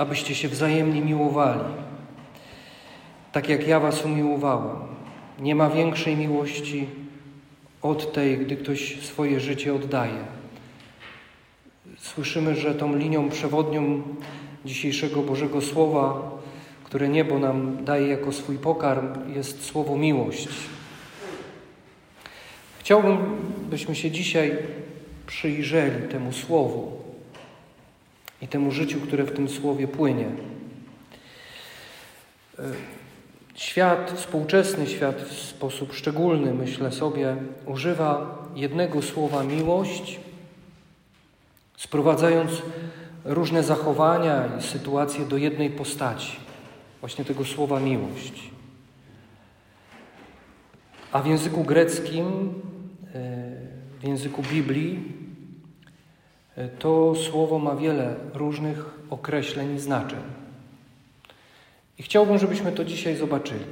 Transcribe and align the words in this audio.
abyście 0.00 0.34
się 0.34 0.48
wzajemnie 0.48 1.00
miłowali, 1.00 1.64
tak 3.32 3.48
jak 3.48 3.68
ja 3.68 3.80
was 3.80 4.04
umiłowałem. 4.04 4.76
Nie 5.38 5.54
ma 5.54 5.70
większej 5.70 6.16
miłości 6.16 6.86
od 7.82 8.12
tej, 8.12 8.38
gdy 8.38 8.56
ktoś 8.56 9.00
swoje 9.02 9.40
życie 9.40 9.74
oddaje. 9.74 10.24
Słyszymy, 11.98 12.56
że 12.56 12.74
tą 12.74 12.96
linią 12.96 13.28
przewodnią 13.28 14.02
dzisiejszego 14.64 15.22
Bożego 15.22 15.60
Słowa, 15.60 16.30
które 16.84 17.08
niebo 17.08 17.38
nam 17.38 17.84
daje 17.84 18.08
jako 18.08 18.32
swój 18.32 18.58
pokarm, 18.58 19.34
jest 19.34 19.64
słowo 19.64 19.96
miłość. 19.96 20.48
Chciałbym, 22.78 23.18
byśmy 23.70 23.94
się 23.94 24.10
dzisiaj 24.10 24.56
przyjrzeli 25.26 26.08
temu 26.08 26.32
słowu 26.32 27.09
i 28.42 28.48
temu 28.48 28.70
życiu, 28.70 29.00
które 29.00 29.24
w 29.24 29.32
tym 29.32 29.48
słowie 29.48 29.88
płynie. 29.88 30.26
Świat, 33.54 34.12
współczesny 34.16 34.86
świat 34.86 35.22
w 35.22 35.32
sposób 35.32 35.92
szczególny, 35.94 36.54
myślę 36.54 36.92
sobie, 36.92 37.36
używa 37.66 38.38
jednego 38.54 39.02
słowa 39.02 39.44
miłość, 39.44 40.20
sprowadzając 41.76 42.50
różne 43.24 43.62
zachowania 43.62 44.48
i 44.58 44.62
sytuacje 44.62 45.24
do 45.24 45.36
jednej 45.36 45.70
postaci, 45.70 46.36
właśnie 47.00 47.24
tego 47.24 47.44
słowa 47.44 47.80
miłość. 47.80 48.50
A 51.12 51.22
w 51.22 51.26
języku 51.26 51.64
greckim, 51.64 52.26
e, 52.26 53.50
w 54.00 54.04
języku 54.04 54.42
Biblii, 54.42 54.98
e, 54.98 55.29
to 56.78 57.14
słowo 57.14 57.58
ma 57.58 57.76
wiele 57.76 58.14
różnych 58.34 58.84
określeń 59.10 59.74
i 59.74 59.78
znaczeń. 59.78 60.22
I 61.98 62.02
chciałbym, 62.02 62.38
żebyśmy 62.38 62.72
to 62.72 62.84
dzisiaj 62.84 63.16
zobaczyli. 63.16 63.64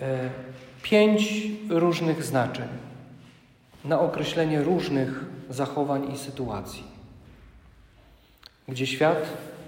E, 0.00 0.30
pięć 0.82 1.48
różnych 1.68 2.24
znaczeń 2.24 2.68
na 3.84 4.00
określenie 4.00 4.62
różnych 4.62 5.24
zachowań 5.50 6.12
i 6.12 6.18
sytuacji, 6.18 6.84
gdzie 8.68 8.86
świat 8.86 9.26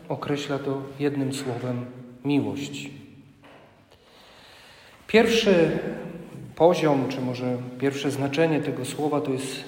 określa 0.08 0.58
to 0.58 0.82
jednym 0.98 1.32
słowem 1.32 1.86
miłość. 2.24 2.90
Pierwszy 5.06 5.78
poziom, 6.56 7.08
czy 7.08 7.20
może 7.20 7.56
pierwsze 7.80 8.10
znaczenie 8.10 8.60
tego 8.60 8.84
słowa 8.84 9.20
to 9.20 9.30
jest 9.30 9.64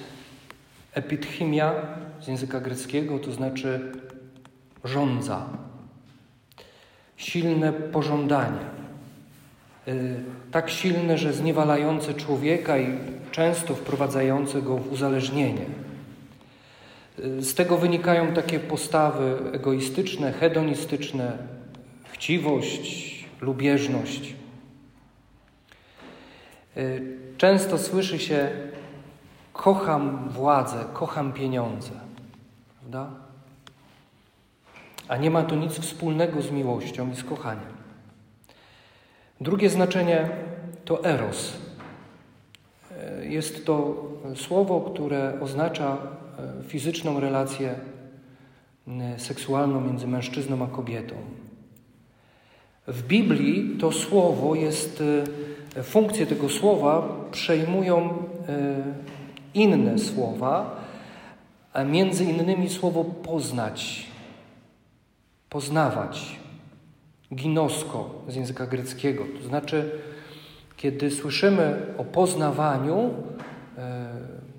epithymia 0.93 1.73
z 2.21 2.27
języka 2.27 2.59
greckiego, 2.59 3.19
to 3.19 3.31
znaczy 3.31 3.91
rządza 4.83 5.45
silne 7.17 7.73
pożądanie. 7.73 8.59
Y, 9.87 10.15
tak 10.51 10.69
silne, 10.69 11.17
że 11.17 11.33
zniewalające 11.33 12.13
człowieka 12.13 12.77
i 12.77 12.97
często 13.31 13.75
wprowadzające 13.75 14.61
go 14.61 14.77
w 14.77 14.91
uzależnienie. 14.91 15.65
Y, 17.19 17.41
z 17.41 17.55
tego 17.55 17.77
wynikają 17.77 18.33
takie 18.33 18.59
postawy 18.59 19.37
egoistyczne, 19.53 20.31
hedonistyczne, 20.31 21.37
chciwość, 22.11 23.25
lubieżność. 23.41 24.35
Y, 26.77 27.17
często 27.37 27.77
słyszy 27.77 28.19
się: 28.19 28.49
Kocham 29.61 30.29
władzę, 30.29 30.85
kocham 30.93 31.33
pieniądze. 31.33 31.91
Prawda? 32.79 33.09
a 35.11 35.17
nie 35.17 35.29
ma 35.31 35.43
to 35.43 35.55
nic 35.55 35.73
wspólnego 35.73 36.41
z 36.41 36.51
miłością 36.51 37.11
i 37.11 37.15
z 37.15 37.23
kochaniem. 37.23 37.73
Drugie 39.41 39.69
znaczenie 39.69 40.29
to 40.85 41.03
eros. 41.03 41.53
Jest 43.21 43.65
to 43.65 44.03
słowo, 44.35 44.81
które 44.81 45.33
oznacza 45.41 45.97
e, 45.97 46.63
fizyczną 46.63 47.19
relację 47.19 47.75
seksualną 49.17 49.81
między 49.81 50.07
mężczyzną 50.07 50.63
a 50.63 50.67
kobietą. 50.67 51.15
W 52.87 53.03
Biblii 53.03 53.77
to 53.79 53.91
słowo 53.91 54.55
jest, 54.55 55.03
e, 55.75 55.83
funkcje 55.83 56.25
tego 56.25 56.49
słowa 56.49 57.07
przejmują 57.31 58.09
e, 58.47 59.20
inne 59.53 59.99
słowa, 59.99 60.75
a 61.73 61.83
między 61.83 62.23
innymi 62.23 62.69
słowo 62.69 63.03
poznać, 63.03 64.07
poznawać. 65.49 66.41
Ginosko 67.35 68.09
z 68.27 68.35
języka 68.35 68.67
greckiego. 68.67 69.23
To 69.41 69.47
znaczy, 69.47 69.91
kiedy 70.77 71.11
słyszymy 71.11 71.81
o 71.97 72.03
poznawaniu, 72.03 73.13
e, 73.77 74.11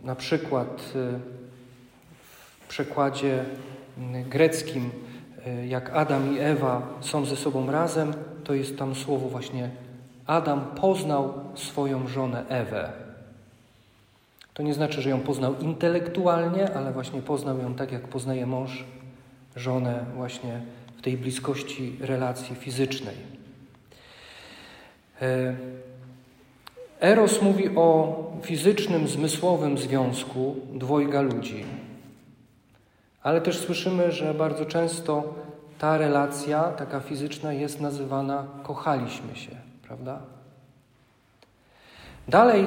na 0.04 0.14
przykład 0.14 0.92
e, 0.96 1.18
w 2.60 2.68
przekładzie 2.68 3.44
greckim, 4.28 4.90
e, 5.46 5.66
jak 5.66 5.90
Adam 5.90 6.36
i 6.36 6.38
Ewa 6.38 6.88
są 7.00 7.24
ze 7.24 7.36
sobą 7.36 7.70
razem, 7.70 8.12
to 8.44 8.54
jest 8.54 8.78
tam 8.78 8.94
słowo 8.94 9.28
właśnie 9.28 9.70
Adam 10.26 10.60
poznał 10.60 11.34
swoją 11.54 12.08
żonę 12.08 12.44
Ewę. 12.48 13.01
To 14.54 14.62
nie 14.62 14.74
znaczy, 14.74 15.02
że 15.02 15.10
ją 15.10 15.20
poznał 15.20 15.58
intelektualnie, 15.58 16.74
ale 16.74 16.92
właśnie 16.92 17.22
poznał 17.22 17.58
ją 17.58 17.74
tak, 17.74 17.92
jak 17.92 18.08
poznaje 18.08 18.46
mąż 18.46 18.84
żonę 19.56 20.04
właśnie 20.16 20.60
tej 21.02 21.16
bliskości 21.16 21.96
relacji 22.00 22.56
fizycznej. 22.56 23.16
E, 25.22 25.54
Eros 27.00 27.42
mówi 27.42 27.76
o 27.76 28.16
fizycznym, 28.42 29.08
zmysłowym 29.08 29.78
związku 29.78 30.56
dwojga 30.74 31.20
ludzi. 31.20 31.64
Ale 33.22 33.40
też 33.40 33.58
słyszymy, 33.58 34.12
że 34.12 34.34
bardzo 34.34 34.66
często 34.66 35.34
ta 35.78 35.98
relacja, 35.98 36.62
taka 36.62 37.00
fizyczna, 37.00 37.52
jest 37.52 37.80
nazywana 37.80 38.46
kochaliśmy 38.62 39.36
się, 39.36 39.50
prawda? 39.82 40.20
Dalej, 42.28 42.66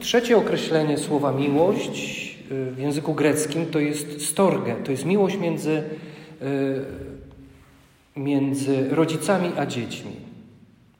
trzecie 0.00 0.36
określenie 0.36 0.98
słowa 0.98 1.32
miłość 1.32 2.36
y, 2.50 2.70
w 2.70 2.78
języku 2.78 3.14
greckim 3.14 3.66
to 3.66 3.80
jest 3.80 4.26
storge, 4.26 4.76
to 4.84 4.90
jest 4.90 5.04
miłość 5.04 5.36
między 5.36 5.82
y, 6.42 6.84
między 8.16 8.88
rodzicami 8.90 9.52
a 9.56 9.66
dziećmi. 9.66 10.12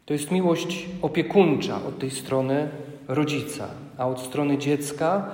To 0.05 0.13
jest 0.13 0.31
miłość 0.31 0.87
opiekuńcza 1.03 1.85
od 1.85 1.99
tej 1.99 2.11
strony 2.11 2.69
rodzica, 3.09 3.69
a 3.99 4.07
od 4.07 4.21
strony 4.21 4.59
dziecka 4.59 5.31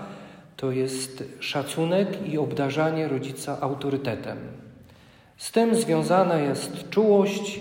to 0.56 0.71
jest 0.71 1.25
szacunek 1.41 2.28
i 2.28 2.38
obdarzanie 2.38 3.09
rodzica 3.09 3.61
autorytetem. 3.61 4.38
Z 5.37 5.53
tym 5.53 5.75
związana 5.75 6.38
jest 6.38 6.91
czułość 6.91 7.61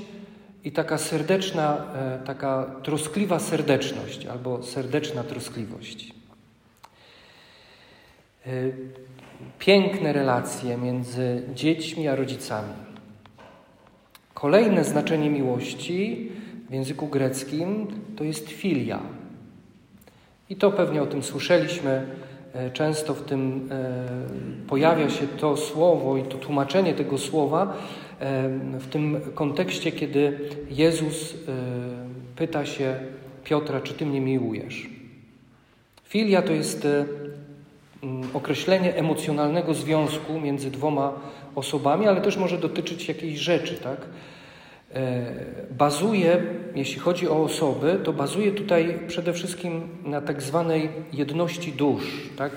i 0.63 0.71
taka 0.71 0.97
serdeczna, 0.97 1.77
e, 1.95 2.19
taka 2.25 2.65
troskliwa 2.83 3.39
serdeczność 3.39 4.25
albo 4.25 4.63
serdeczna 4.63 5.23
troskliwość. 5.23 6.13
E, 8.45 8.49
piękne 9.59 10.13
relacje 10.13 10.77
między 10.77 11.43
dziećmi 11.55 12.07
a 12.07 12.15
rodzicami. 12.15 12.73
Kolejne 14.33 14.83
znaczenie 14.83 15.29
miłości 15.29 16.31
w 16.69 16.73
języku 16.73 17.07
greckim 17.07 17.87
to 18.15 18.23
jest 18.23 18.49
filia. 18.49 18.99
I 20.49 20.55
to 20.55 20.71
pewnie 20.71 21.03
o 21.03 21.07
tym 21.07 21.23
słyszeliśmy. 21.23 22.05
E, 22.53 22.71
często 22.71 23.13
w 23.13 23.21
tym 23.21 23.69
pojawia 24.67 25.09
się 25.09 25.27
to 25.27 25.57
słowo 25.57 26.17
i 26.17 26.23
to 26.23 26.37
tłumaczenie 26.37 26.93
tego 26.93 27.17
słowa 27.17 27.77
w 28.79 28.87
tym 28.89 29.21
kontekście, 29.33 29.91
kiedy 29.91 30.39
Jezus 30.69 31.35
pyta 32.35 32.65
się 32.65 32.95
Piotra, 33.43 33.81
czy 33.81 33.93
ty 33.93 34.05
mnie 34.05 34.21
miłujesz. 34.21 34.89
Filia 36.03 36.41
to 36.41 36.53
jest 36.53 36.87
określenie 38.33 38.95
emocjonalnego 38.95 39.73
związku 39.73 40.39
między 40.39 40.71
dwoma 40.71 41.13
osobami, 41.55 42.07
ale 42.07 42.21
też 42.21 42.37
może 42.37 42.57
dotyczyć 42.57 43.07
jakiejś 43.07 43.39
rzeczy, 43.39 43.75
tak? 43.75 43.97
E, 44.93 45.21
bazuje, 45.71 46.43
jeśli 46.75 46.99
chodzi 46.99 47.27
o 47.27 47.43
osoby, 47.43 47.99
to 48.03 48.13
bazuje 48.13 48.51
tutaj 48.51 48.99
przede 49.07 49.33
wszystkim 49.33 49.81
na 50.05 50.21
tak 50.21 50.41
zwanej 50.41 50.89
jedności 51.13 51.71
dusz, 51.71 52.29
tak? 52.37 52.51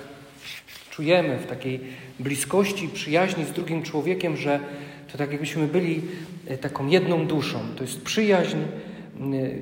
Czujemy 0.90 1.38
w 1.38 1.46
takiej 1.46 1.80
bliskości, 2.20 2.88
przyjaźni 2.88 3.44
z 3.44 3.52
drugim 3.52 3.82
człowiekiem, 3.82 4.36
że 4.36 4.60
to 5.14 5.18
tak 5.18 5.30
jakbyśmy 5.30 5.66
byli 5.66 6.02
e, 6.46 6.58
taką 6.58 6.86
jedną 6.86 7.26
duszą. 7.26 7.58
To 7.76 7.82
jest 7.82 8.02
przyjaźń, 8.02 8.56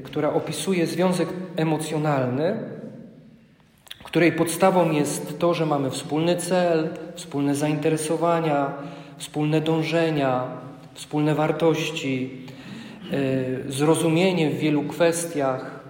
która 0.04 0.32
opisuje 0.32 0.86
związek 0.86 1.28
emocjonalny, 1.56 2.56
której 4.04 4.32
podstawą 4.32 4.90
jest 4.90 5.38
to, 5.38 5.54
że 5.54 5.66
mamy 5.66 5.90
wspólny 5.90 6.36
cel, 6.36 6.88
wspólne 7.14 7.54
zainteresowania, 7.54 8.72
wspólne 9.16 9.60
dążenia, 9.60 10.46
wspólne 10.94 11.34
wartości, 11.34 12.46
e, 13.12 13.72
zrozumienie 13.72 14.50
w 14.50 14.58
wielu 14.58 14.82
kwestiach. 14.82 15.80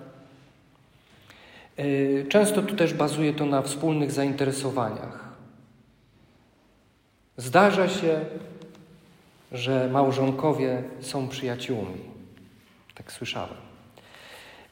E, 1.76 1.85
często 2.25 2.62
tu 2.62 2.76
też 2.76 2.94
bazuje 2.94 3.32
to 3.32 3.47
na 3.47 3.62
wspólnych 3.62 4.12
zainteresowaniach. 4.12 5.29
Zdarza 7.37 7.88
się, 7.88 8.20
że 9.53 9.89
małżonkowie 9.93 10.83
są 11.01 11.29
przyjaciółmi. 11.29 12.01
Tak 12.95 13.13
słyszałem. 13.13 13.73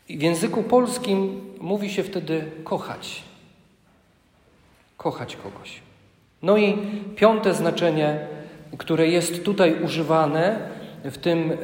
I 0.08 0.18
w 0.18 0.22
języku 0.22 0.62
polskim 0.62 1.40
mówi 1.60 1.90
się 1.90 2.02
wtedy 2.02 2.44
kochać. 2.64 3.22
Kochać 4.96 5.36
kogoś. 5.36 5.80
No 6.42 6.56
i 6.56 6.78
piąte 7.16 7.54
znaczenie, 7.54 8.26
które 8.78 9.08
jest 9.08 9.44
tutaj 9.44 9.82
używane 9.82 10.70
w 11.04 11.18
tym, 11.18 11.52
e, 11.52 11.56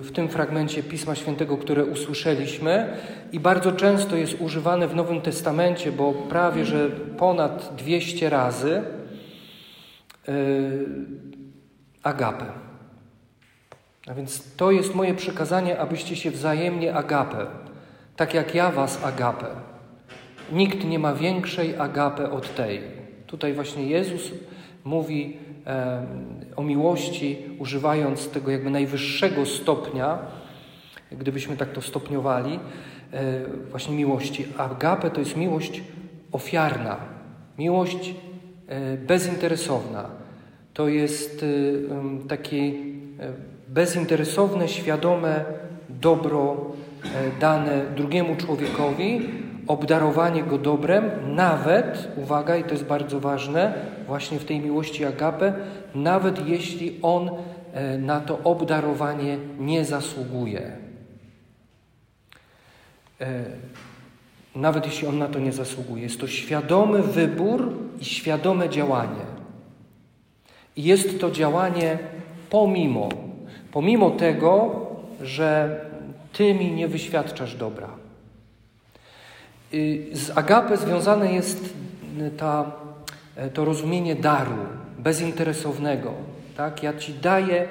w 0.00 0.10
tym 0.12 0.28
fragmencie 0.28 0.82
Pisma 0.82 1.14
Świętego, 1.14 1.56
które 1.56 1.84
usłyszeliśmy 1.84 2.96
i 3.32 3.40
bardzo 3.40 3.72
często 3.72 4.16
jest 4.16 4.40
używane 4.40 4.88
w 4.88 4.94
Nowym 4.94 5.20
Testamencie, 5.20 5.92
bo 5.92 6.12
prawie 6.12 6.64
że 6.64 6.90
ponad 7.18 7.72
200 7.76 8.30
razy 8.30 8.82
e, 10.28 10.32
agapę. 12.06 12.44
A 14.06 14.14
więc 14.14 14.54
to 14.56 14.70
jest 14.70 14.94
moje 14.94 15.14
przykazanie, 15.14 15.78
abyście 15.78 16.16
się 16.16 16.30
wzajemnie 16.30 16.94
agapę, 16.94 17.46
tak 18.16 18.34
jak 18.34 18.54
ja 18.54 18.70
was 18.70 19.04
agapę. 19.04 19.46
Nikt 20.52 20.84
nie 20.84 20.98
ma 20.98 21.14
większej 21.14 21.76
agapę 21.76 22.30
od 22.30 22.54
tej. 22.54 22.80
Tutaj 23.26 23.52
właśnie 23.52 23.86
Jezus 23.86 24.30
mówi 24.84 25.36
e, 25.66 26.06
o 26.56 26.62
miłości, 26.62 27.38
używając 27.58 28.28
tego 28.28 28.50
jakby 28.50 28.70
najwyższego 28.70 29.46
stopnia, 29.46 30.18
gdybyśmy 31.12 31.56
tak 31.56 31.72
to 31.72 31.82
stopniowali, 31.82 32.60
e, 33.12 33.44
właśnie 33.70 33.96
miłości. 33.96 34.46
Agape 34.58 35.10
to 35.10 35.20
jest 35.20 35.36
miłość 35.36 35.82
ofiarna, 36.32 36.96
miłość 37.58 38.14
e, 38.68 38.96
bezinteresowna. 38.96 40.25
To 40.76 40.88
jest 40.88 41.42
e, 41.42 42.28
takie 42.28 42.56
e, 42.56 42.72
bezinteresowne, 43.68 44.68
świadome 44.68 45.44
dobro 45.88 46.56
e, 47.04 47.40
dane 47.40 47.84
drugiemu 47.96 48.36
człowiekowi, 48.36 49.28
obdarowanie 49.66 50.42
go 50.42 50.58
dobrem, 50.58 51.10
nawet, 51.34 52.08
uwaga, 52.16 52.56
i 52.56 52.64
to 52.64 52.70
jest 52.70 52.84
bardzo 52.84 53.20
ważne, 53.20 53.74
właśnie 54.06 54.38
w 54.38 54.44
tej 54.44 54.60
miłości 54.60 55.04
agape, 55.04 55.54
nawet 55.94 56.48
jeśli 56.48 56.98
on 57.02 57.30
e, 57.72 57.98
na 57.98 58.20
to 58.20 58.38
obdarowanie 58.44 59.38
nie 59.58 59.84
zasługuje. 59.84 60.72
E, 63.20 63.44
nawet 64.56 64.86
jeśli 64.86 65.08
on 65.08 65.18
na 65.18 65.28
to 65.28 65.38
nie 65.38 65.52
zasługuje. 65.52 66.02
Jest 66.02 66.20
to 66.20 66.26
świadomy 66.26 67.02
wybór 67.02 67.72
i 68.00 68.04
świadome 68.04 68.68
działanie. 68.68 69.35
Jest 70.76 71.20
to 71.20 71.30
działanie 71.30 71.98
pomimo, 72.50 73.08
pomimo 73.72 74.10
tego, 74.10 74.80
że 75.22 75.80
ty 76.32 76.54
mi 76.54 76.72
nie 76.72 76.88
wyświadczasz 76.88 77.54
dobra. 77.54 77.88
Y, 79.74 80.06
z 80.12 80.38
agape 80.38 80.76
związane 80.76 81.32
jest 81.32 81.74
y, 82.20 82.30
ta, 82.30 82.72
e, 83.36 83.50
to 83.50 83.64
rozumienie 83.64 84.14
daru, 84.14 84.56
bezinteresownego. 84.98 86.14
Tak? 86.56 86.82
Ja 86.82 86.98
Ci 86.98 87.14
daję 87.14 87.68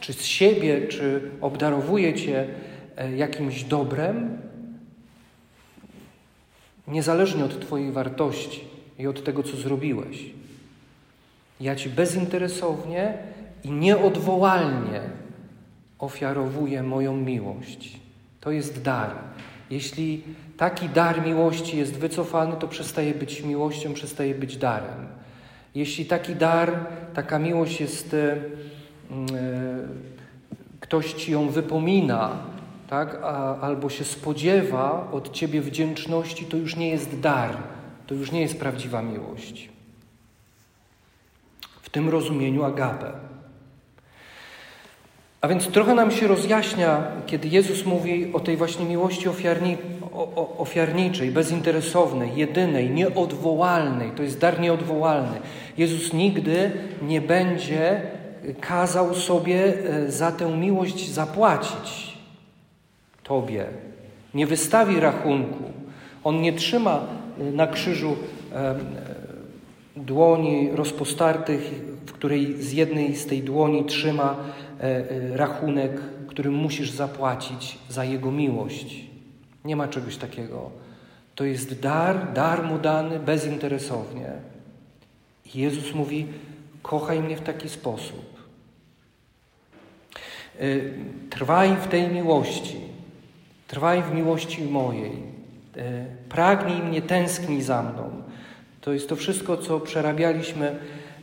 czy 0.00 0.12
z 0.12 0.24
siebie, 0.24 0.88
czy 0.88 1.30
obdarowuję 1.40 2.14
Cię 2.14 2.46
e, 2.96 3.16
jakimś 3.16 3.64
dobrem, 3.64 4.38
niezależnie 6.88 7.44
od 7.44 7.60
Twojej 7.60 7.92
wartości 7.92 8.64
i 8.98 9.06
od 9.06 9.24
tego, 9.24 9.42
co 9.42 9.56
zrobiłeś. 9.56 10.24
Ja 11.64 11.76
Ci 11.76 11.88
bezinteresownie 11.88 13.18
i 13.64 13.70
nieodwołalnie 13.70 15.00
ofiarowuję 15.98 16.82
moją 16.82 17.16
miłość. 17.16 18.00
To 18.40 18.50
jest 18.50 18.82
dar. 18.82 19.10
Jeśli 19.70 20.22
taki 20.56 20.88
dar 20.88 21.26
miłości 21.26 21.78
jest 21.78 21.96
wycofany, 21.98 22.56
to 22.56 22.68
przestaje 22.68 23.14
być 23.14 23.42
miłością, 23.42 23.94
przestaje 23.94 24.34
być 24.34 24.56
darem. 24.56 25.06
Jeśli 25.74 26.06
taki 26.06 26.34
dar, 26.34 26.86
taka 27.14 27.38
miłość 27.38 27.80
jest, 27.80 28.14
e, 28.14 28.36
mm, 29.10 29.26
e, 29.34 29.88
ktoś 30.80 31.12
ci 31.12 31.32
ją 31.32 31.48
wypomina, 31.48 32.38
tak, 32.88 33.20
a, 33.22 33.60
albo 33.60 33.90
się 33.90 34.04
spodziewa 34.04 35.08
od 35.12 35.32
ciebie 35.32 35.60
wdzięczności, 35.60 36.44
to 36.44 36.56
już 36.56 36.76
nie 36.76 36.88
jest 36.88 37.20
dar, 37.20 37.56
to 38.06 38.14
już 38.14 38.32
nie 38.32 38.40
jest 38.40 38.58
prawdziwa 38.58 39.02
miłość. 39.02 39.73
Tym 41.94 42.08
rozumieniu 42.08 42.64
agape. 42.64 43.12
A 45.40 45.48
więc 45.48 45.68
trochę 45.68 45.94
nam 45.94 46.10
się 46.10 46.26
rozjaśnia, 46.26 47.02
kiedy 47.26 47.48
Jezus 47.48 47.86
mówi 47.86 48.32
o 48.32 48.40
tej 48.40 48.56
właśnie 48.56 48.84
miłości 48.84 49.28
ofiarni, 49.28 49.76
o, 50.12 50.56
ofiarniczej, 50.58 51.30
bezinteresownej, 51.30 52.30
jedynej, 52.36 52.90
nieodwołalnej. 52.90 54.10
To 54.10 54.22
jest 54.22 54.38
dar 54.38 54.60
nieodwołalny. 54.60 55.40
Jezus 55.78 56.12
nigdy 56.12 56.70
nie 57.02 57.20
będzie 57.20 58.00
kazał 58.60 59.14
sobie 59.14 59.74
e, 59.86 60.10
za 60.10 60.32
tę 60.32 60.56
miłość 60.56 61.10
zapłacić 61.10 62.18
Tobie. 63.22 63.66
Nie 64.34 64.46
wystawi 64.46 65.00
rachunku. 65.00 65.64
On 66.24 66.40
nie 66.40 66.52
trzyma 66.52 67.00
e, 67.40 67.44
na 67.52 67.66
krzyżu 67.66 68.16
dłoni 69.96 70.70
rozpostartych, 70.72 71.70
w 72.06 72.12
której 72.12 72.62
z 72.62 72.72
jednej 72.72 73.16
z 73.16 73.26
tej 73.26 73.42
dłoni 73.42 73.84
trzyma 73.84 74.36
rachunek, 75.32 76.00
który 76.28 76.50
musisz 76.50 76.90
zapłacić 76.90 77.78
za 77.88 78.04
Jego 78.04 78.30
miłość. 78.30 79.04
Nie 79.64 79.76
ma 79.76 79.88
czegoś 79.88 80.16
takiego. 80.16 80.70
To 81.34 81.44
jest 81.44 81.80
dar, 81.80 82.32
dar 82.32 82.64
mu 82.64 82.78
dany 82.78 83.18
bezinteresownie. 83.18 84.32
I 85.54 85.58
Jezus 85.58 85.94
mówi: 85.94 86.26
Kochaj 86.82 87.20
mnie 87.20 87.36
w 87.36 87.40
taki 87.40 87.68
sposób. 87.68 88.34
Y, 90.60 90.94
trwaj 91.30 91.76
w 91.76 91.86
tej 91.86 92.08
miłości. 92.08 92.76
Trwaj 93.68 94.02
w 94.02 94.14
miłości 94.14 94.62
mojej. 94.62 95.34
Pragnij 96.28 96.82
mnie, 96.82 97.02
tęsknij 97.02 97.62
za 97.62 97.82
mną. 97.82 98.10
To 98.84 98.92
jest 98.92 99.08
to 99.08 99.16
wszystko, 99.16 99.56
co 99.56 99.80
przerabialiśmy 99.80 100.78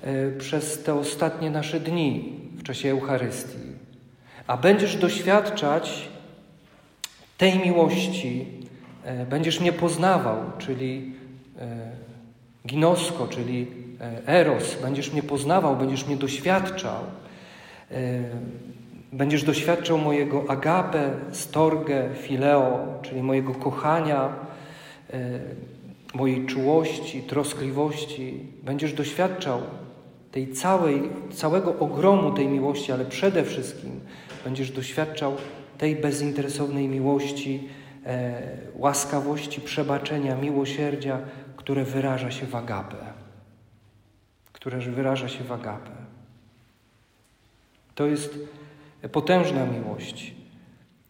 y, 0.07 0.35
przez 0.39 0.83
te 0.83 0.93
ostatnie 0.93 1.49
nasze 1.49 1.79
dni 1.79 2.39
w 2.57 2.63
czasie 2.63 2.91
Eucharystii. 2.91 3.57
A 4.47 4.57
będziesz 4.57 4.95
doświadczać 4.95 6.09
tej 7.37 7.59
miłości 7.59 8.47
e, 9.03 9.25
będziesz 9.25 9.59
mnie 9.59 9.73
poznawał, 9.73 10.37
czyli 10.57 11.13
e, 11.59 11.91
ginosko, 12.67 13.27
czyli 13.27 13.67
e, 14.01 14.27
eros, 14.27 14.77
będziesz 14.81 15.13
mnie 15.13 15.23
poznawał, 15.23 15.77
będziesz 15.77 16.07
mnie 16.07 16.17
doświadczał. 16.17 16.99
Będziesz 19.11 19.43
doświadczał 19.43 19.97
mojego 19.97 20.45
agape, 20.49 21.11
storge, 21.31 22.09
fileo, 22.21 22.99
czyli 23.01 23.23
mojego 23.23 23.53
kochania, 23.53 24.29
mojej 26.13 26.45
czułości, 26.45 27.21
troskliwości. 27.21 28.39
Będziesz 28.63 28.93
doświadczał 28.93 29.61
tej 30.31 30.53
całej, 30.53 31.09
całego 31.33 31.79
ogromu 31.79 32.31
tej 32.31 32.47
miłości, 32.47 32.91
ale 32.91 33.05
przede 33.05 33.43
wszystkim 33.43 33.99
będziesz 34.43 34.71
doświadczał 34.71 35.35
tej 35.77 35.95
bezinteresownej 35.95 36.87
miłości, 36.87 37.69
e, 38.05 38.41
łaskawości, 38.75 39.61
przebaczenia, 39.61 40.35
miłosierdzia, 40.35 41.19
które 41.55 41.83
wyraża 41.83 42.31
się 42.31 42.45
w 42.45 42.55
agapę. 42.55 42.97
Które 44.53 44.79
wyraża 44.79 45.29
się 45.29 45.43
w 45.43 45.51
agapę. 45.51 45.91
To 47.95 48.05
jest 48.05 48.39
potężna 49.11 49.65
miłość, 49.65 50.33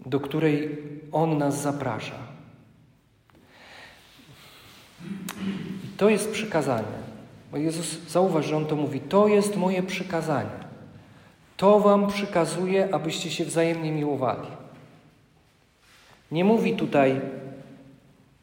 do 0.05 0.20
której 0.20 0.77
On 1.12 1.38
nas 1.38 1.62
zaprasza. 1.62 2.15
To 6.01 6.10
jest 6.10 6.31
przykazanie. 6.31 6.98
Bo 7.51 7.58
Jezus, 7.58 8.10
zauważ, 8.10 8.46
że 8.46 8.58
On 8.58 8.65
to 8.65 8.75
mówi, 8.75 9.00
to 9.00 9.27
jest 9.27 9.58
moje 9.58 9.84
przykazanie. 9.84 10.60
To 11.58 11.79
wam 11.79 12.08
przykazuje, 12.08 12.89
abyście 12.96 13.31
się 13.31 13.46
wzajemnie 13.46 13.91
miłowali. 13.91 14.48
Nie 16.31 16.43
mówi 16.43 16.74
tutaj, 16.74 17.22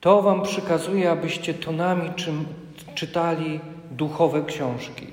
to 0.01 0.23
wam 0.23 0.43
przykazuje, 0.43 1.11
abyście 1.11 1.55
tonami 1.55 2.11
czym, 2.17 2.47
czytali 2.95 3.61
duchowe 3.91 4.45
książki. 4.45 5.07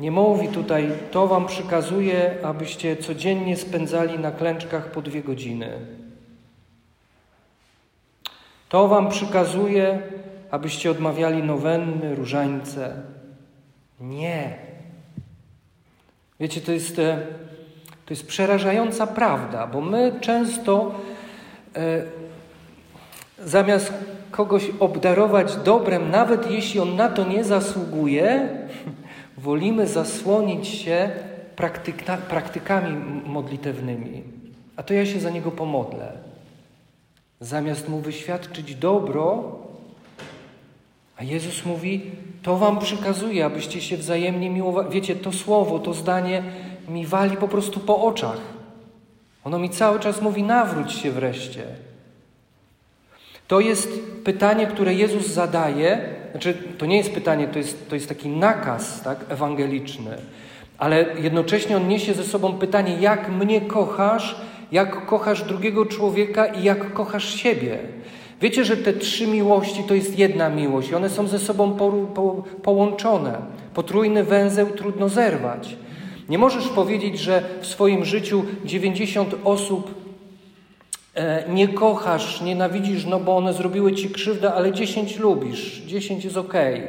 Nie 0.00 0.10
mówi 0.10 0.48
tutaj, 0.48 0.92
to 1.10 1.26
wam 1.26 1.46
przykazuje, 1.46 2.38
abyście 2.42 2.96
codziennie 2.96 3.56
spędzali 3.56 4.18
na 4.18 4.30
klęczkach 4.30 4.90
po 4.90 5.02
dwie 5.02 5.22
godziny. 5.22 5.78
To 8.68 8.88
wam 8.88 9.08
przykazuje, 9.08 10.02
abyście 10.52 10.90
odmawiali 10.90 11.42
nowenny, 11.42 12.14
różańce. 12.14 13.02
Nie. 14.00 14.56
Wiecie, 16.40 16.60
to 16.60 16.72
jest, 16.72 16.98
e, 16.98 17.26
to 18.06 18.14
jest 18.14 18.26
przerażająca 18.26 19.06
prawda, 19.06 19.66
bo 19.66 19.80
my 19.80 20.12
często 20.20 20.94
e, 21.76 22.02
zamiast 23.38 23.92
kogoś 24.30 24.70
obdarować 24.80 25.56
dobrem, 25.56 26.10
nawet 26.10 26.50
jeśli 26.50 26.80
on 26.80 26.96
na 26.96 27.08
to 27.08 27.24
nie 27.24 27.44
zasługuje, 27.44 28.48
wolimy 29.38 29.86
zasłonić 29.86 30.68
się 30.68 31.10
praktyka, 31.56 32.16
praktykami 32.16 33.22
modlitewnymi. 33.26 34.22
A 34.76 34.82
to 34.82 34.94
ja 34.94 35.06
się 35.06 35.20
za 35.20 35.30
niego 35.30 35.50
pomodlę. 35.50 36.12
Zamiast 37.40 37.88
mu 37.88 37.98
wyświadczyć 37.98 38.74
dobro, 38.74 39.56
a 41.16 41.24
Jezus 41.24 41.64
mówi: 41.64 42.00
To 42.42 42.56
wam 42.56 42.78
przykazuje, 42.78 43.44
abyście 43.44 43.80
się 43.80 43.96
wzajemnie 43.96 44.50
miłowali. 44.50 44.88
Wiecie, 44.90 45.16
to 45.16 45.32
słowo, 45.32 45.78
to 45.78 45.94
zdanie 45.94 46.42
mi 46.88 47.06
wali 47.06 47.36
po 47.36 47.48
prostu 47.48 47.80
po 47.80 48.02
oczach. 48.02 48.40
Ono 49.44 49.58
mi 49.58 49.70
cały 49.70 50.00
czas 50.00 50.22
mówi: 50.22 50.42
Nawróć 50.42 50.92
się 50.92 51.10
wreszcie. 51.10 51.64
To 53.48 53.60
jest 53.60 53.88
pytanie, 54.24 54.66
które 54.66 54.94
Jezus 54.94 55.26
zadaje. 55.26 56.08
Znaczy, 56.30 56.54
to 56.78 56.86
nie 56.86 56.96
jest 56.96 57.12
pytanie, 57.12 57.48
to 57.48 57.58
jest, 57.58 57.88
to 57.88 57.94
jest 57.94 58.08
taki 58.08 58.28
nakaz 58.28 59.02
tak, 59.02 59.24
ewangeliczny, 59.28 60.16
ale 60.78 61.06
jednocześnie 61.20 61.76
on 61.76 61.88
niesie 61.88 62.14
ze 62.14 62.24
sobą 62.24 62.52
pytanie: 62.52 62.96
jak 63.00 63.28
mnie 63.28 63.60
kochasz, 63.60 64.36
jak 64.72 65.06
kochasz 65.06 65.42
drugiego 65.42 65.86
człowieka 65.86 66.46
i 66.46 66.62
jak 66.62 66.92
kochasz 66.92 67.34
siebie. 67.34 67.78
Wiecie, 68.42 68.64
że 68.64 68.76
te 68.76 68.92
trzy 68.92 69.26
miłości 69.26 69.82
to 69.82 69.94
jest 69.94 70.18
jedna 70.18 70.48
miłość 70.48 70.90
i 70.90 70.94
one 70.94 71.10
są 71.10 71.26
ze 71.26 71.38
sobą 71.38 71.74
po, 71.74 71.92
po, 71.92 72.44
połączone. 72.62 73.38
Potrójny 73.74 74.24
węzeł 74.24 74.70
trudno 74.70 75.08
zerwać. 75.08 75.76
Nie 76.28 76.38
możesz 76.38 76.68
powiedzieć, 76.68 77.18
że 77.18 77.42
w 77.60 77.66
swoim 77.66 78.04
życiu 78.04 78.44
90 78.64 79.34
osób 79.44 79.94
e, 81.14 81.44
nie 81.48 81.68
kochasz, 81.68 82.40
nienawidzisz, 82.40 83.06
no 83.06 83.20
bo 83.20 83.36
one 83.36 83.52
zrobiły 83.52 83.92
ci 83.92 84.10
krzywdę, 84.10 84.54
ale 84.54 84.72
10 84.72 85.18
lubisz, 85.18 85.82
10 85.86 86.24
jest 86.24 86.36
ok. 86.36 86.54
E, 86.54 86.88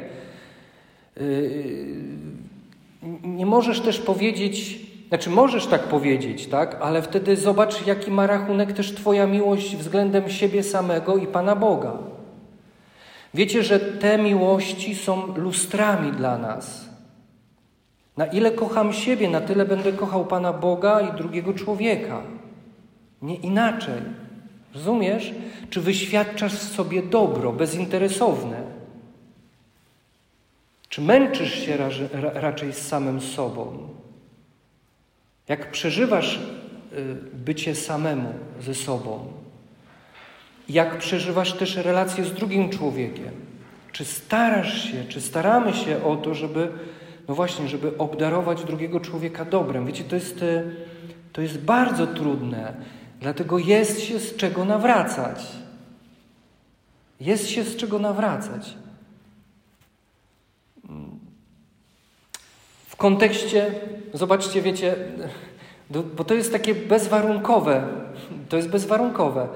nie 3.24 3.46
możesz 3.46 3.80
też 3.80 3.98
powiedzieć, 3.98 4.80
znaczy 5.14 5.30
możesz 5.30 5.66
tak 5.66 5.82
powiedzieć, 5.82 6.46
tak? 6.46 6.78
Ale 6.80 7.02
wtedy 7.02 7.36
zobacz, 7.36 7.86
jaki 7.86 8.10
ma 8.10 8.26
rachunek 8.26 8.72
też 8.72 8.94
Twoja 8.94 9.26
miłość 9.26 9.76
względem 9.76 10.30
siebie 10.30 10.62
samego 10.62 11.16
i 11.16 11.26
Pana 11.26 11.56
Boga. 11.56 11.92
Wiecie, 13.34 13.62
że 13.62 13.80
te 13.80 14.18
miłości 14.18 14.94
są 14.94 15.36
lustrami 15.36 16.12
dla 16.12 16.38
nas. 16.38 16.88
Na 18.16 18.26
ile 18.26 18.50
kocham 18.50 18.92
siebie, 18.92 19.28
na 19.28 19.40
tyle 19.40 19.64
będę 19.64 19.92
kochał 19.92 20.24
Pana 20.24 20.52
Boga 20.52 21.00
i 21.00 21.16
drugiego 21.16 21.54
człowieka. 21.54 22.22
Nie 23.22 23.34
inaczej. 23.34 24.02
Rozumiesz? 24.74 25.34
Czy 25.70 25.80
wyświadczasz 25.80 26.54
w 26.54 26.74
sobie 26.74 27.02
dobro, 27.02 27.52
bezinteresowne? 27.52 28.62
Czy 30.88 31.00
męczysz 31.00 31.54
się 31.66 31.76
raczej 32.34 32.72
z 32.72 32.88
samym 32.88 33.20
sobą? 33.20 33.88
Jak 35.48 35.70
przeżywasz 35.70 36.36
y, 36.36 36.40
bycie 37.32 37.74
samemu 37.74 38.32
ze 38.60 38.74
sobą, 38.74 39.32
jak 40.68 40.98
przeżywasz 40.98 41.52
też 41.52 41.76
relacje 41.76 42.24
z 42.24 42.32
drugim 42.32 42.70
człowiekiem, 42.70 43.30
czy 43.92 44.04
starasz 44.04 44.84
się, 44.84 45.04
czy 45.08 45.20
staramy 45.20 45.72
się 45.72 46.04
o 46.04 46.16
to, 46.16 46.34
żeby, 46.34 46.68
no 47.28 47.34
właśnie, 47.34 47.68
żeby 47.68 47.98
obdarować 47.98 48.64
drugiego 48.64 49.00
człowieka 49.00 49.44
dobrem. 49.44 49.86
Wiecie, 49.86 50.04
to 50.04 50.14
jest, 50.14 50.42
y, 50.42 50.76
to 51.32 51.42
jest 51.42 51.58
bardzo 51.58 52.06
trudne, 52.06 52.74
dlatego 53.20 53.58
jest 53.58 54.00
się 54.00 54.18
z 54.18 54.36
czego 54.36 54.64
nawracać. 54.64 55.46
Jest 57.20 57.48
się 57.48 57.64
z 57.64 57.76
czego 57.76 57.98
nawracać. 57.98 58.74
W 62.94 62.96
kontekście, 62.96 63.74
zobaczcie, 64.12 64.62
wiecie, 64.62 64.96
bo 66.16 66.24
to 66.24 66.34
jest 66.34 66.52
takie 66.52 66.74
bezwarunkowe, 66.74 67.88
to 68.48 68.56
jest 68.56 68.68
bezwarunkowe, 68.68 69.48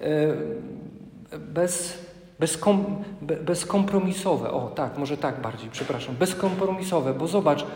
e, 0.00 1.38
bez, 1.38 1.98
bezkom, 2.38 3.04
bezkompromisowe, 3.22 4.50
o 4.50 4.70
tak, 4.70 4.98
może 4.98 5.16
tak 5.16 5.40
bardziej, 5.40 5.70
przepraszam, 5.70 6.16
bezkompromisowe, 6.16 7.14
bo 7.14 7.26
zobacz, 7.26 7.66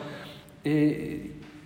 y, 0.66 1.20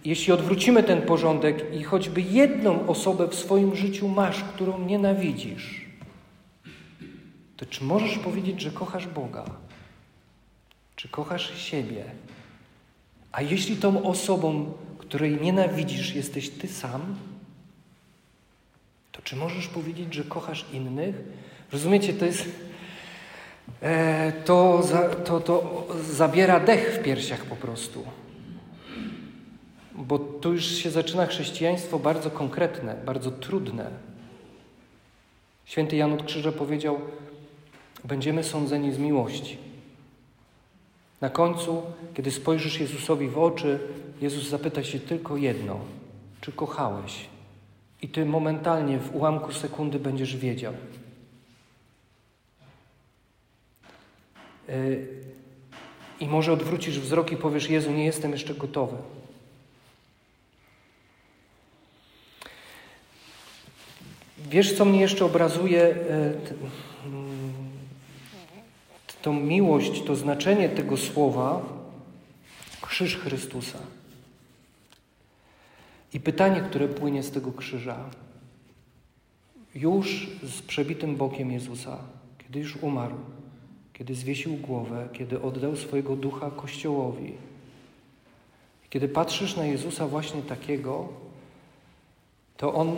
jeśli 0.05 0.33
odwrócimy 0.33 0.83
ten 0.83 1.03
porządek 1.03 1.75
i 1.75 1.83
choćby 1.83 2.21
jedną 2.21 2.87
osobę 2.87 3.29
w 3.29 3.35
swoim 3.35 3.77
życiu 3.77 4.09
masz, 4.09 4.45
którą 4.45 4.79
nienawidzisz, 4.79 5.87
to 7.57 7.67
czy 7.67 7.85
możesz 7.85 8.19
powiedzieć, 8.19 8.61
że 8.61 8.71
kochasz 8.71 9.07
Boga? 9.07 9.45
Czy 10.97 11.09
kochasz 11.09 11.59
siebie? 11.59 12.05
A 13.33 13.43
jeśli 13.43 13.77
tą 13.77 14.03
osobą, 14.03 14.73
której 14.99 15.41
nienawidzisz, 15.41 16.15
jesteś 16.15 16.51
ty 16.51 16.69
sam, 16.69 17.17
to 19.13 19.23
czy 19.23 19.37
możesz 19.37 19.69
powiedzieć, 19.69 20.15
że 20.15 20.25
kochasz 20.25 20.67
innych? 20.73 21.15
Rozumiecie, 21.73 22.13
to 22.13 22.25
jest. 22.25 22.49
E, 23.83 24.33
to, 24.45 24.83
za, 24.83 25.09
to, 25.09 25.41
to 25.41 25.87
zabiera 26.11 26.61
dech 26.61 26.99
w 27.01 27.03
piersiach 27.03 27.45
po 27.45 27.57
prostu. 27.57 28.05
Bo 29.95 30.19
tu 30.19 30.53
już 30.53 30.65
się 30.65 30.91
zaczyna 30.91 31.27
chrześcijaństwo 31.27 31.99
bardzo 31.99 32.31
konkretne, 32.31 32.95
bardzo 33.07 33.31
trudne. 33.31 33.91
Święty 35.65 35.97
Jan 35.97 36.13
od 36.13 36.23
Krzyża 36.23 36.53
powiedział: 36.53 37.01
Będziemy 38.05 38.45
sądzeni 38.45 38.93
z 38.93 38.99
miłości. 38.99 39.72
Na 41.23 41.31
końcu, 41.31 41.83
kiedy 42.15 42.31
spojrzysz 42.31 42.81
Jezusowi 42.81 43.29
w 43.29 43.39
oczy, 43.39 43.79
Jezus 44.21 44.49
zapyta 44.49 44.85
się 44.85 45.01
tylko 45.01 45.37
jedno: 45.37 45.81
czy 46.41 46.53
kochałeś? 46.53 47.27
I 48.03 48.09
ty 48.09 48.25
momentalnie 48.25 48.99
w 48.99 49.15
ułamku 49.15 49.53
sekundy 49.53 49.99
będziesz 49.99 50.37
wiedział. 50.37 50.75
Yy, 54.69 55.07
I 56.21 56.29
może 56.29 56.53
odwrócisz 56.53 57.01
wzrok 57.01 57.33
i 57.33 57.37
powiesz: 57.37 57.71
Jezu, 57.71 57.91
nie 57.91 58.05
jestem 58.05 58.33
jeszcze 58.33 58.55
gotowy. 58.55 58.97
Wiesz, 64.39 64.77
co 64.77 64.85
mnie 64.85 65.01
jeszcze 65.01 65.25
obrazuje? 65.25 65.95
Tą 69.23 69.33
miłość, 69.33 70.03
to 70.03 70.17
znaczenie 70.17 70.69
tego 70.69 70.97
słowa 70.97 71.63
krzyż 72.81 73.17
Chrystusa. 73.17 73.79
I 76.15 76.21
pytanie, 76.21 76.61
które 76.61 76.89
płynie 76.89 77.23
z 77.23 77.31
tego 77.31 77.53
krzyża, 77.53 78.05
już 79.75 80.31
z 80.43 80.63
przebitym 80.63 81.17
bokiem 81.17 81.53
Jezusa, 81.53 81.99
kiedy 82.39 82.61
już 82.61 82.77
umarł, 82.77 83.17
kiedy 83.93 84.15
zwiesił 84.15 84.57
głowę, 84.57 85.09
kiedy 85.13 85.43
oddał 85.43 85.77
swojego 85.77 86.17
ducha 86.17 86.51
Kościołowi, 86.51 87.33
kiedy 88.91 89.09
patrzysz 89.09 89.57
na 89.57 89.65
Jezusa 89.65 90.07
właśnie 90.07 90.43
takiego, 90.43 91.09
to 92.57 92.75
On 92.75 92.97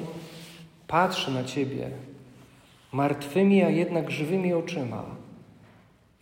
patrzy 0.86 1.30
na 1.30 1.44
Ciebie 1.44 1.90
martwymi, 2.92 3.62
a 3.62 3.70
jednak 3.70 4.10
żywymi 4.10 4.54
oczyma 4.54 5.23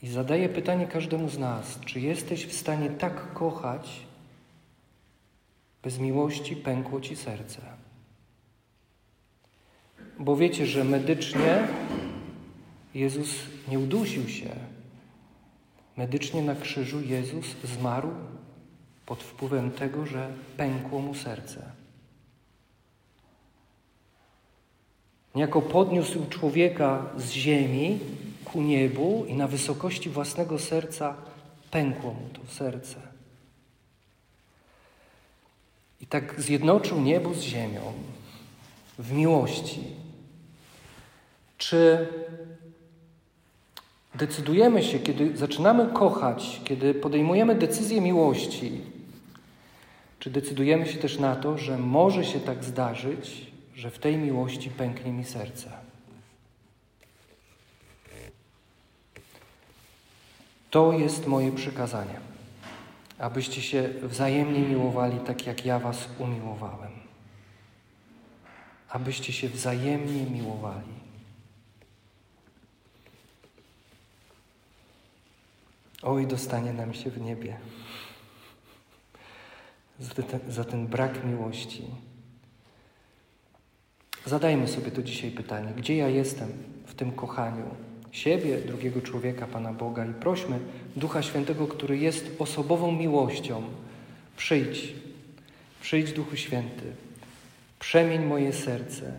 i 0.03 0.09
zadaję 0.09 0.49
pytanie 0.49 0.87
każdemu 0.87 1.29
z 1.29 1.39
nas: 1.39 1.81
czy 1.87 2.01
jesteś 2.01 2.47
w 2.47 2.53
stanie 2.53 2.91
tak 2.91 3.33
kochać, 3.33 4.01
bez 5.83 5.99
miłości 5.99 6.57
pękło 6.57 7.01
ci 7.01 7.17
serce? 7.17 7.63
Bo 10.19 10.37
wiecie, 10.37 10.67
że 10.67 10.85
medycznie 10.85 11.69
Jezus 12.95 13.37
nie 13.69 13.79
udusił 13.79 14.29
się. 14.29 14.51
Medycznie 15.97 16.43
na 16.43 16.55
krzyżu 16.55 17.01
Jezus 17.01 17.47
zmarł 17.65 18.11
pod 19.07 19.23
wpływem 19.23 19.71
tego, 19.71 20.07
że 20.07 20.33
pękło 20.57 21.01
mu 21.01 21.15
serce. 21.15 21.73
Niejako 25.35 25.63
podniósł 25.63 26.29
człowieka 26.29 27.07
z 27.17 27.31
ziemi 27.31 27.99
ku 28.53 28.63
niebu 28.63 29.25
i 29.29 29.35
na 29.35 29.49
wysokości 29.49 30.11
własnego 30.11 30.59
serca 30.59 31.15
pękło 31.71 32.11
mu 32.15 32.29
to 32.33 32.53
serce. 32.53 33.13
i 36.03 36.07
tak 36.07 36.41
zjednoczył 36.41 37.01
niebo 37.01 37.35
z 37.35 37.41
ziemią 37.41 37.93
w 38.99 39.13
miłości. 39.13 39.81
Czy 41.59 42.09
decydujemy 44.15 44.83
się, 44.83 44.99
kiedy 44.99 45.37
zaczynamy 45.37 45.87
kochać, 45.87 46.61
kiedy 46.65 46.95
podejmujemy 46.95 47.55
decyzję 47.55 48.01
miłości, 48.01 48.81
czy 50.19 50.31
decydujemy 50.31 50.87
się 50.87 50.99
też 50.99 51.19
na 51.19 51.37
to, 51.37 51.59
że 51.59 51.79
może 51.79 52.25
się 52.25 52.41
tak 52.41 52.65
zdarzyć, 52.65 53.53
że 53.75 53.91
w 53.91 53.99
tej 53.99 54.17
miłości 54.17 54.71
pęknie 54.71 55.13
mi 55.13 55.25
serce? 55.25 55.71
To 60.73 60.93
jest 60.93 61.27
moje 61.27 61.53
przykazanie, 61.53 62.21
abyście 63.19 63.63
się 63.63 63.89
wzajemnie 64.03 64.61
miłowali 64.61 65.21
tak, 65.21 65.47
jak 65.47 65.67
ja 65.67 65.79
was 65.79 66.09
umiłowałem. 66.19 66.93
Abyście 68.89 69.33
się 69.33 69.49
wzajemnie 69.49 70.23
miłowali. 70.31 70.93
Oj, 76.03 76.27
dostanie 76.27 76.73
nam 76.73 76.95
się 76.95 77.11
w 77.11 77.21
niebie 77.21 77.59
za 80.01 80.15
ten, 80.15 80.53
za 80.53 80.65
ten 80.65 80.87
brak 80.87 81.25
miłości. 81.25 81.85
Zadajmy 84.27 84.69
sobie 84.69 84.91
to 84.91 85.03
dzisiaj 85.03 85.31
pytanie: 85.31 85.73
gdzie 85.77 85.97
ja 85.97 86.09
jestem 86.09 86.53
w 86.87 86.95
tym 86.95 87.13
kochaniu 87.13 87.92
siebie, 88.13 88.59
drugiego 88.59 89.03
człowieka, 89.03 89.47
Pana 89.47 89.73
Boga 89.73 90.07
i 90.07 90.15
prośmy 90.15 90.59
Ducha 90.97 91.23
Świętego, 91.23 91.67
który 91.67 91.99
jest 91.99 92.31
osobową 92.39 92.93
miłością. 92.93 93.63
Przyjdź, 94.37 94.95
przyjdź 95.81 96.13
Duchu 96.13 96.37
Święty, 96.37 96.93
przemień 97.79 98.25
moje 98.25 98.53
serce. 98.53 99.13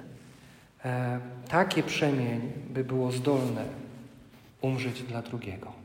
E, 0.86 1.20
takie 1.50 1.84
przemień, 1.84 2.42
by 2.70 2.84
było 2.84 3.12
zdolne 3.12 3.66
umrzeć 4.62 5.04
dla 5.04 5.22
drugiego. 5.22 5.83